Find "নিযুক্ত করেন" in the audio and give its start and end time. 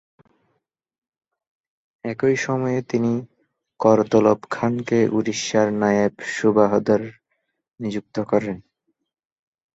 7.79-8.57